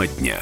[0.00, 0.38] Тема дня.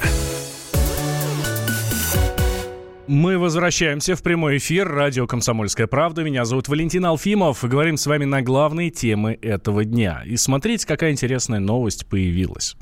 [3.08, 4.86] Мы возвращаемся в прямой эфир.
[4.86, 6.22] Радио «Комсомольская правда».
[6.22, 7.64] Меня зовут Валентин Алфимов.
[7.64, 10.22] Говорим с вами на главные темы этого дня.
[10.26, 12.76] И смотрите, какая интересная новость появилась.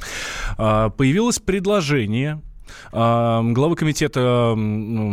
[0.58, 2.42] А, появилось предложение
[2.92, 4.54] главы комитета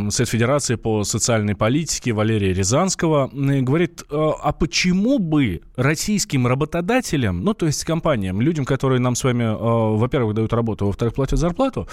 [0.10, 7.54] Совет Федерации по социальной политике Валерия Рязанского говорит, «А, а почему бы российским работодателям, ну,
[7.54, 11.88] то есть компаниям, людям, которые нам с вами, а, во-первых, дают работу, во-вторых, платят зарплату,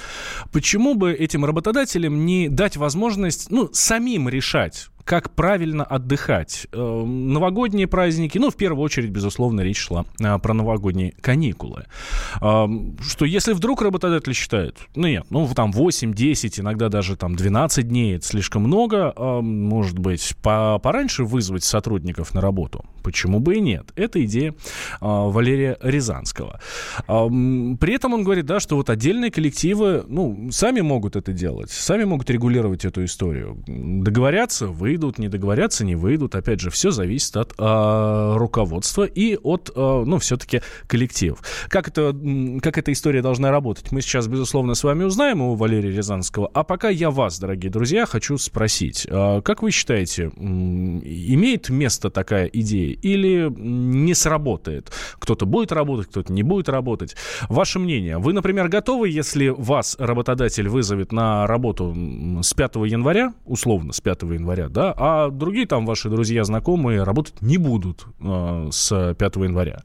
[0.53, 6.69] почему бы этим работодателям не дать возможность, ну, самим решать, как правильно отдыхать.
[6.73, 10.05] Новогодние праздники, ну, в первую очередь, безусловно, речь шла
[10.39, 11.87] про новогодние каникулы.
[12.37, 17.89] Что если вдруг работодатель считает, ну, нет, ну, там 8, 10, иногда даже там 12
[17.89, 23.61] дней, это слишком много, может быть, по пораньше вызвать сотрудников на работу, почему бы и
[23.61, 23.93] нет?
[23.97, 24.55] Это идея
[25.01, 26.61] Валерия Рязанского.
[27.07, 32.05] При этом он говорит, да, что вот отдельные коллективы, ну, сами могут это делать, сами
[32.05, 33.63] могут регулировать эту историю.
[33.67, 36.35] Договорятся, вы выйдут, не договорятся, не выйдут.
[36.35, 41.43] Опять же, все зависит от э, руководства и от, э, ну, все-таки коллективов.
[41.69, 42.13] Как, это,
[42.63, 46.51] как эта история должна работать, мы сейчас, безусловно, с вами узнаем у Валерия Рязанского.
[46.53, 49.07] А пока я вас, дорогие друзья, хочу спросить.
[49.09, 54.93] Э, как вы считаете, имеет место такая идея или не сработает?
[55.19, 57.17] Кто-то будет работать, кто-то не будет работать.
[57.49, 58.19] Ваше мнение.
[58.19, 61.95] Вы, например, готовы, если вас работодатель вызовет на работу
[62.43, 67.41] с 5 января, условно, с 5 января, да, а другие там ваши друзья, знакомые работать
[67.41, 69.83] не будут э, с 5 января.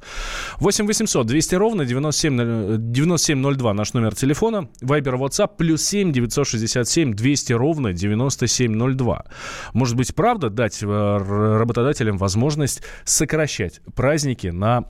[0.60, 7.54] 8 800 200 ровно 97, 9702 наш номер телефона, Вайбер, WhatsApp, плюс 7 967 200
[7.54, 9.26] ровно 9702.
[9.74, 14.86] Может быть, правда дать э, работодателям возможность сокращать праздники на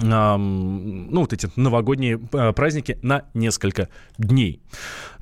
[0.00, 4.62] ну, вот эти новогодние э, праздники на несколько дней.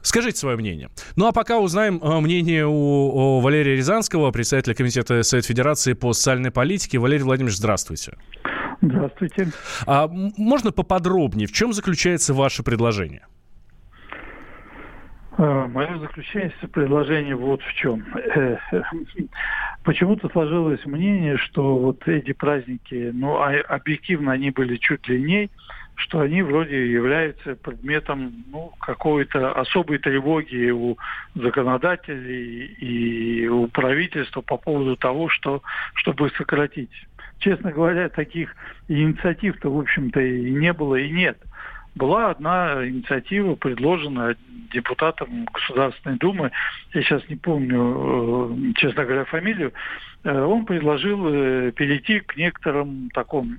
[0.02, 0.90] Скажите свое мнение.
[1.16, 6.12] Ну, а пока узнаем э, мнение у, у Валерия Рязанского, председателя Комитета Совет Федерации по
[6.12, 6.98] социальной политике.
[6.98, 7.58] Валерий Владимирович.
[7.58, 8.16] Здравствуйте.
[9.86, 13.26] А можно поподробнее, в чем заключается ваше предложение?
[15.36, 18.04] А, Мое заключается предложение вот в чем.
[18.34, 18.58] Э,
[19.84, 25.48] почему-то сложилось мнение, что вот эти праздники, ну, а, объективно они были чуть длиннее,
[26.00, 30.96] что они вроде являются предметом ну, какой-то особой тревоги у
[31.34, 35.62] законодателей и у правительства по поводу того, что,
[35.94, 36.90] чтобы сократить.
[37.40, 38.54] Честно говоря, таких
[38.88, 41.38] инициатив-то, в общем-то, и не было, и нет.
[41.94, 44.36] Была одна инициатива, предложенная
[44.72, 46.52] депутатом Государственной Думы,
[46.94, 49.72] я сейчас не помню, э, честно говоря, фамилию,
[50.22, 53.56] э, он предложил э, перейти к некоторым такому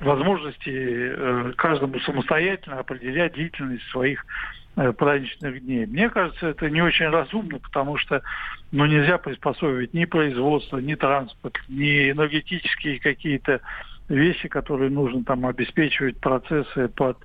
[0.00, 4.26] возможности каждому самостоятельно определять длительность своих
[4.74, 5.86] праздничных дней.
[5.86, 8.22] Мне кажется, это не очень разумно, потому что
[8.70, 13.60] ну, нельзя приспособить ни производство, ни транспорт, ни энергетические какие-то
[14.08, 17.18] вещи, которые нужно там обеспечивать процессы под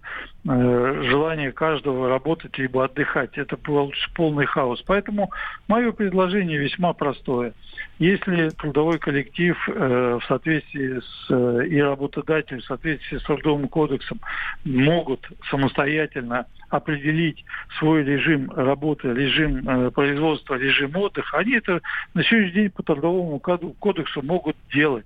[0.48, 3.38] э, желание каждого работать либо отдыхать.
[3.38, 4.82] Это получится полный хаос.
[4.86, 5.32] Поэтому
[5.68, 7.54] мое предложение весьма простое.
[8.00, 14.20] Если трудовой коллектив э, в соответствии с э, и работодатель в соответствии с трудовым кодексом
[14.64, 17.44] могут самостоятельно определить
[17.80, 21.82] свой режим работы, режим э, производства, режим отдыха, они это
[22.14, 25.06] на сегодняшний день по трудовому кодексу могут делать.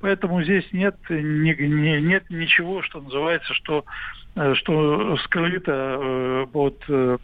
[0.00, 3.84] Поэтому здесь нет, ни, ни, нет ничего, что называется, что,
[4.34, 7.18] э, что скрыто э, от э,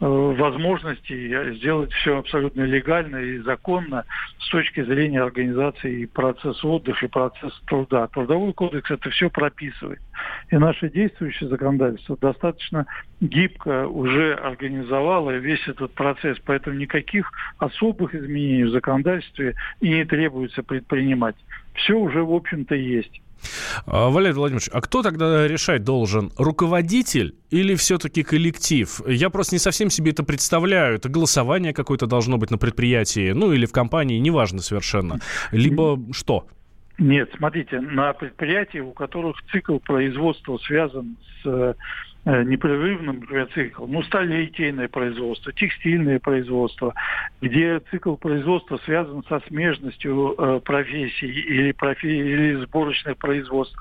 [0.00, 4.04] возможности сделать все абсолютно легально и законно
[4.38, 8.06] с точки зрения организации процесса отдыха и процесса труда.
[8.08, 10.00] Трудовой кодекс это все прописывает.
[10.50, 12.86] И наше действующее законодательство достаточно
[13.20, 16.38] гибко уже организовало весь этот процесс.
[16.44, 21.36] Поэтому никаких особых изменений в законодательстве и не требуется предпринимать
[21.78, 23.20] все уже, в общем-то, есть.
[23.86, 26.32] А, Валерий Владимирович, а кто тогда решать должен?
[26.36, 29.00] Руководитель или все-таки коллектив?
[29.06, 30.96] Я просто не совсем себе это представляю.
[30.96, 35.20] Это голосование какое-то должно быть на предприятии, ну или в компании, неважно совершенно.
[35.52, 36.46] Либо что?
[36.98, 41.76] Нет, смотрите, на предприятии, у которых цикл производства связан с
[42.30, 46.92] Э, непрерывным, цикл, ну, сталелитейное производство, текстильное производство,
[47.40, 52.04] где цикл производства связан со смежностью э, профессий или, профи...
[52.04, 53.74] или сборочных производств,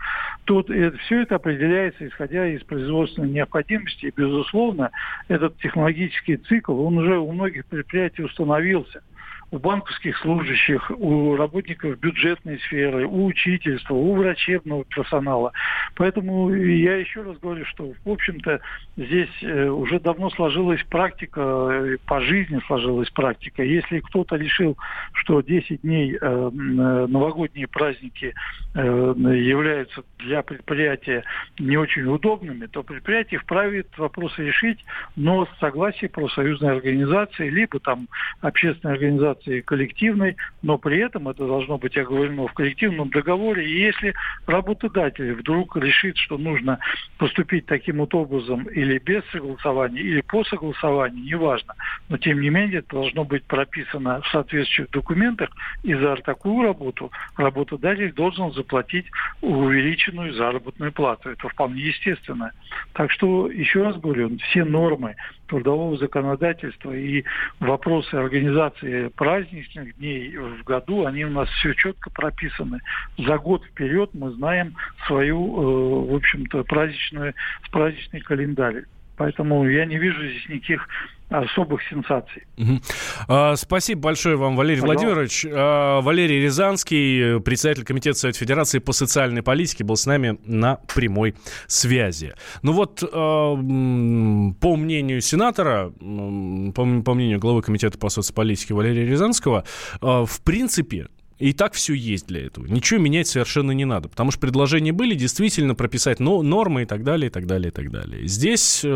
[0.45, 4.05] тут это, все это определяется, исходя из производственной необходимости.
[4.05, 4.91] И, безусловно,
[5.27, 9.01] этот технологический цикл, он уже у многих предприятий установился–
[9.49, 15.53] у банковских служащих, у работников бюджетной сферы, у учительства, у врачебного персонала.
[15.95, 18.59] Поэтому я еще раз говорю, что, в общем-то,
[18.97, 23.63] здесь э, уже давно сложилась практика, э, по жизни сложилась практика.
[23.63, 24.77] Если кто-то решил,
[25.13, 28.33] что 10 дней э, новогодние праздники
[28.73, 31.23] являются для предприятия
[31.57, 34.83] не очень удобными, то предприятие вправе этот вопрос решить,
[35.15, 38.07] но с согласия профсоюзной организации, либо там
[38.41, 43.68] общественной организации коллективной, но при этом это должно быть оговорено в коллективном договоре.
[43.68, 44.13] И если
[44.45, 46.80] работодатель вдруг решит, что нужно
[47.18, 51.74] поступить таким вот образом или без согласования, или по согласованию, неважно,
[52.10, 55.50] но тем не менее это должно быть прописано в соответствующих документах,
[55.83, 59.06] и за такую работу работодатель должен заплатить
[59.42, 61.30] увеличенную заработную плату.
[61.30, 62.51] Это вполне естественно.
[62.94, 65.16] Так что, еще раз говорю, все нормы
[65.48, 67.24] трудового законодательства и
[67.60, 72.79] вопросы организации праздничных дней в году, они у нас все четко прописаны.
[73.18, 74.74] За год вперед мы знаем
[75.06, 77.33] свою, э, в общем-то, праздничную,
[77.69, 78.85] праздничный календарь.
[79.18, 80.88] Поэтому я не вижу здесь никаких
[81.29, 82.44] особых сенсаций.
[82.57, 82.81] Угу.
[83.27, 85.06] А, спасибо большое вам, Валерий Пожалуйста.
[85.06, 85.45] Владимирович.
[85.51, 91.35] А, Валерий Рязанский, председатель Комитета Совета Федерации по социальной политике, был с нами на прямой
[91.68, 92.33] связи.
[92.62, 99.65] Ну вот, а, по мнению сенатора, по, по мнению главы Комитета по соцполитике Валерия Рязанского,
[100.01, 101.07] а, в принципе,
[101.39, 102.66] и так все есть для этого.
[102.66, 104.10] Ничего менять совершенно не надо.
[104.10, 107.72] Потому что предложения были действительно прописать но, нормы и так далее, и так далее, и
[107.72, 108.28] так далее.
[108.28, 108.89] Здесь, э,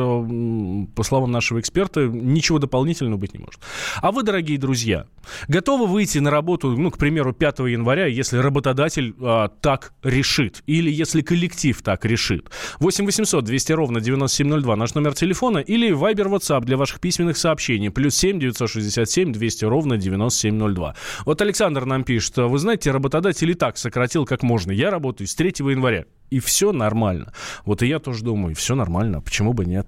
[0.96, 3.62] по словам нашего эксперта, ничего дополнительного быть не может.
[4.02, 5.06] А вы, дорогие друзья,
[5.48, 10.64] готовы выйти на работу, ну, к примеру, 5 января, если работодатель а, так решит?
[10.66, 12.50] Или если коллектив так решит?
[12.80, 17.92] 8 800 200 ровно 9702 наш номер телефона или Viber WhatsApp для ваших письменных сообщений.
[17.92, 20.96] Плюс 7 967 200 ровно 9702.
[21.26, 24.72] Вот Александр нам пишет, что, вы знаете, работодатель и так сократил как можно.
[24.72, 27.34] Я работаю с 3 января и все нормально.
[27.66, 29.88] Вот и я тоже думаю, все нормально, почему бы нет.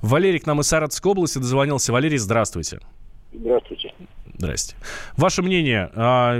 [0.00, 1.92] Валерий к нам из Саратовской области дозвонился.
[1.92, 2.80] Валерий, здравствуйте.
[3.32, 3.94] Здравствуйте.
[4.34, 4.76] Здрасте.
[5.16, 5.90] Ваше мнение?
[5.94, 6.34] А...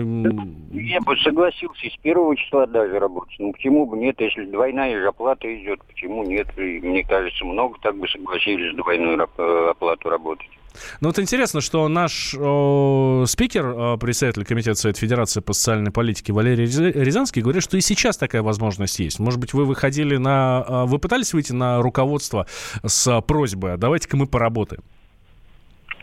[0.72, 3.36] Я бы согласился с первого числа даже работать.
[3.38, 6.48] Ну, почему бы нет, если двойная же оплата идет, почему нет?
[6.58, 10.48] И, мне кажется, много так бы согласились двойную э, оплату работать.
[11.00, 16.32] Ну вот интересно, что наш о, спикер, о, председатель Комитета Совет Федерации по социальной политике
[16.32, 19.18] Валерий Рязанский говорит, что и сейчас такая возможность есть.
[19.18, 20.84] Может быть, вы выходили на...
[20.86, 22.46] Вы пытались выйти на руководство
[22.84, 24.82] с просьбой, а давайте-ка мы поработаем?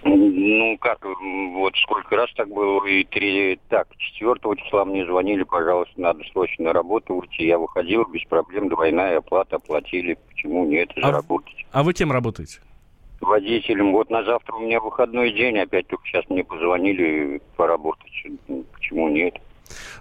[0.04, 4.34] Ну, как, вот сколько раз так было, и три, так, 4
[4.64, 7.46] числа мне звонили, пожалуйста, надо срочно на работу уйти.
[7.46, 10.18] Я выходил без проблем, двойная оплата оплатили.
[10.30, 11.66] Почему нет, заработать?
[11.72, 12.62] А, а вы кем работаете?
[13.22, 13.92] Водителем.
[13.92, 18.12] Вот на завтра у меня выходной день, опять только сейчас мне позвонили поработать.
[18.74, 19.36] Почему нет?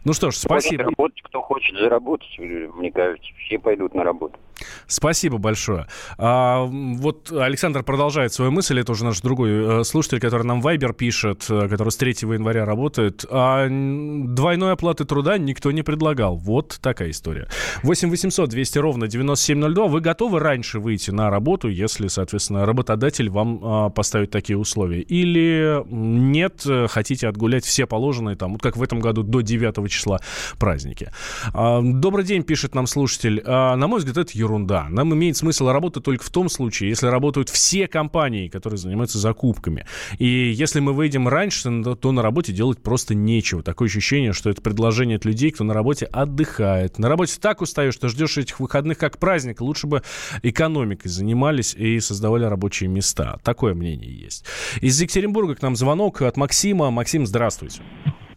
[0.05, 0.85] Ну что ж, спасибо.
[0.85, 4.39] Работать, кто хочет заработать, мне кажется, все пойдут на работу.
[4.87, 5.87] Спасибо большое.
[6.17, 8.81] А, вот Александр продолжает свою мысль.
[8.81, 12.65] Это уже наш другой э, слушатель, который нам Вайбер пишет, э, который с 3 января
[12.65, 13.25] работает.
[13.31, 16.37] А двойной оплаты труда никто не предлагал.
[16.37, 17.49] Вот такая история.
[17.83, 19.87] 8 800 200 ровно 9702.
[19.87, 25.03] Вы готовы раньше выйти на работу, если, соответственно, работодатель вам а, поставит такие условия?
[25.03, 30.19] Или нет, хотите отгулять все положенные, там, вот как в этом году, до 9 числа
[30.59, 31.11] праздники?
[31.53, 33.43] А, добрый день, пишет нам слушатель.
[33.45, 34.87] А, на мой взгляд, это ерунда.
[34.89, 39.87] Нам имеет смысл работать только в том случае, если работают все компании, которые занимаются закупками.
[40.19, 43.63] И если мы выйдем раньше, то на работе делать просто нечего.
[43.63, 46.99] Такое ощущение, что это предложение от людей, кто на работе отдыхает.
[46.99, 49.61] На работе так устаешь, что ждешь этих выходных как праздник.
[49.61, 50.03] Лучше бы
[50.43, 53.39] экономикой занимались и создавали рабочие места.
[53.43, 54.45] Такое мнение есть.
[54.81, 56.91] Из Екатеринбурга к нам звонок от Максима.
[56.91, 57.83] Максим, здравствуйте.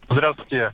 [0.09, 0.73] Здравствуйте.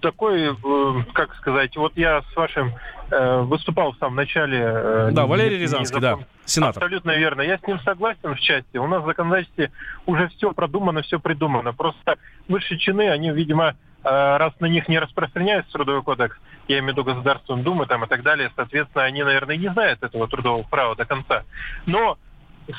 [0.00, 2.74] Такой, э, как сказать, вот я с вашим
[3.10, 4.58] э, выступал в самом начале.
[4.62, 6.82] Э, да, Валерий Рязанский, да, сенатор.
[6.82, 7.42] Абсолютно верно.
[7.42, 8.76] Я с ним согласен в части.
[8.76, 9.70] У нас в законодательстве
[10.06, 11.72] уже все продумано, все придумано.
[11.72, 12.16] Просто
[12.48, 16.34] высшие чины, они, видимо, раз на них не распространяется трудовой кодекс,
[16.68, 20.02] я имею в виду Государственную Думу там, и так далее, соответственно, они, наверное, не знают
[20.02, 21.44] этого трудового права до конца.
[21.84, 22.16] Но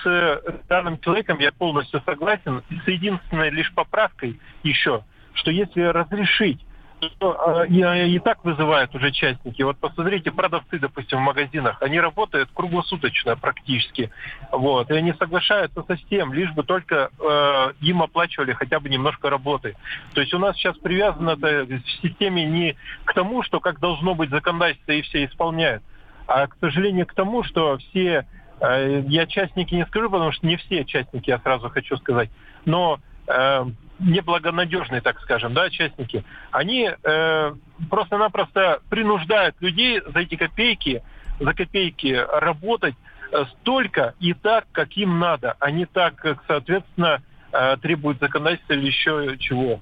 [0.04, 6.60] с данным человеком я полностью согласен, с единственной лишь поправкой еще, что если разрешить
[7.02, 9.62] и, и так вызывают уже частники.
[9.64, 14.12] Вот посмотрите, продавцы, допустим, в магазинах, они работают круглосуточно практически.
[14.52, 19.30] Вот, и они соглашаются со всем, лишь бы только э, им оплачивали хотя бы немножко
[19.30, 19.76] работы.
[20.14, 24.30] То есть у нас сейчас привязано в системе не к тому, что как должно быть
[24.30, 25.84] законодательство и все исполняют,
[26.28, 28.28] а, к сожалению, к тому, что все,
[28.60, 32.30] э, я частники не скажу, потому что не все частники, я сразу хочу сказать,
[32.66, 33.66] но э,
[34.02, 37.54] неблагонадежные, так скажем, да, частники, они э,
[37.90, 41.04] просто-напросто принуждают людей за эти копейки,
[41.40, 42.96] за копейки работать
[43.32, 48.74] э, столько и так, как им надо, а не так, как, соответственно, э, требует законодательство
[48.74, 49.80] или еще чего.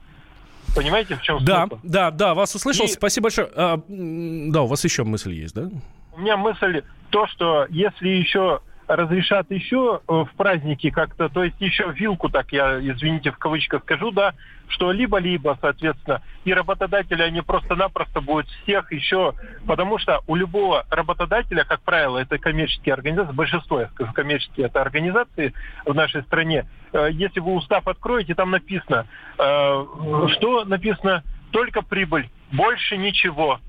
[0.76, 1.80] Понимаете, в чем да, смысл?
[1.84, 2.86] Да, да, вас услышал.
[2.86, 2.90] И...
[2.90, 3.50] Спасибо большое.
[3.56, 5.70] А, да, у вас еще мысль есть, да?
[6.14, 11.56] У меня мысль то, что если еще разрешат еще э, в праздники как-то, то есть
[11.62, 14.34] еще вилку, так я, извините, в кавычках скажу, да,
[14.68, 19.36] что либо-либо, соответственно, и работодатели, они просто-напросто будут всех еще,
[19.68, 24.82] потому что у любого работодателя, как правило, это коммерческие организации, большинство, я скажу, коммерческие это
[24.82, 25.54] организации
[25.86, 29.06] в нашей стране, э, если вы устав откроете, там написано,
[29.38, 29.86] э,
[30.30, 33.60] что написано, только прибыль, больше ничего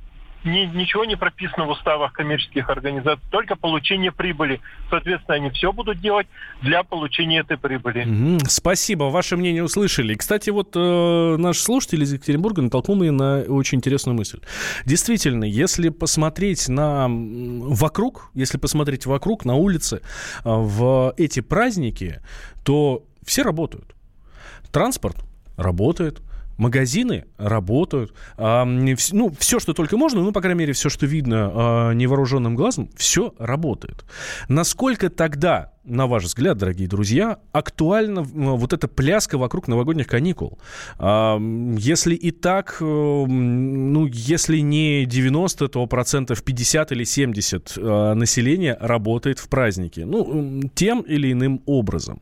[0.45, 4.61] ни, ничего не прописано в уставах коммерческих организаций, только получение прибыли.
[4.89, 6.27] Соответственно, они все будут делать
[6.63, 8.05] для получения этой прибыли.
[8.05, 10.15] Угу, спасибо, ваше мнение услышали.
[10.15, 14.41] Кстати, вот э, наш слушатель из Екатеринбурга натолкнул меня на очень интересную мысль.
[14.85, 20.01] Действительно, если посмотреть на вокруг, если посмотреть вокруг на улице э,
[20.45, 22.21] в эти праздники,
[22.65, 23.95] то все работают.
[24.71, 25.17] Транспорт
[25.57, 26.21] работает,
[26.61, 31.93] магазины работают, ну, все, что только можно, ну, по крайней мере, все, что видно а,
[31.93, 34.05] невооруженным глазом, все работает.
[34.49, 40.59] Насколько тогда на ваш взгляд, дорогие друзья, актуальна вот эта пляска вокруг новогодних каникул?
[40.99, 49.39] Если и так, ну, если не 90, то процентов 50 или 70 э, населения работает
[49.39, 50.01] в праздники.
[50.01, 52.21] Ну, тем или иным образом.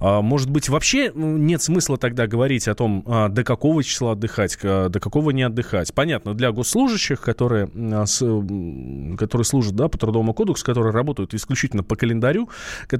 [0.00, 4.58] А, может быть, вообще нет смысла тогда говорить о том, а, до какого числа отдыхать,
[4.62, 5.92] до какого не отдыхать.
[5.92, 12.48] Понятно, для госслужащих, которые, которые служат да, по Трудовому кодексу, которые работают исключительно по календарю,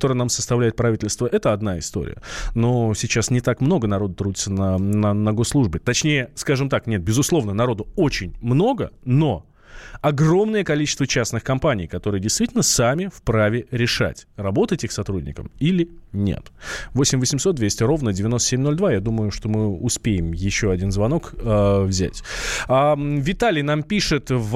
[0.04, 2.18] которое нам составляет правительство, это одна история.
[2.54, 5.80] Но сейчас не так много народу трудится на, на, на госслужбе.
[5.80, 9.46] Точнее, скажем так, нет, безусловно, народу очень много, но
[10.00, 16.52] огромное количество частных компаний, которые действительно сами вправе решать, работать их сотрудникам или нет.
[16.94, 18.92] 8 800 200 ровно 9702.
[18.92, 22.22] Я думаю, что мы успеем еще один звонок э, взять.
[22.68, 24.54] А, Виталий нам пишет в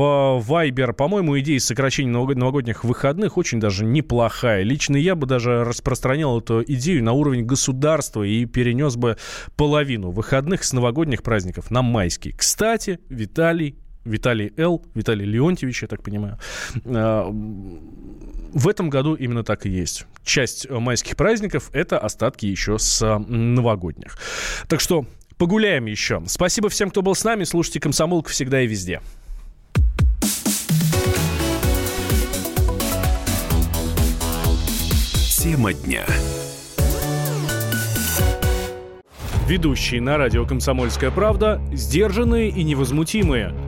[0.48, 4.62] Viber, по-моему, идея сокращения новогодних выходных очень даже неплохая.
[4.62, 9.16] Лично я бы даже распространял эту идею на уровень государства и перенес бы
[9.56, 12.34] половину выходных с новогодних праздников на майские.
[12.34, 13.76] Кстати, Виталий
[14.08, 16.38] Виталий Л., Виталий Леонтьевич, я так понимаю.
[16.86, 20.06] А, в этом году именно так и есть.
[20.24, 24.18] Часть майских праздников– это остатки еще с новогодних.
[24.68, 26.22] Так что погуляем еще.
[26.26, 27.44] Спасибо всем, кто был с нами.
[27.44, 29.00] Слушайте «Комсомолку» всегда и везде.
[35.38, 36.04] Тема дня.
[39.46, 43.54] Ведущие на радио «Комсомольская правда» сдержанные и невозмутимые–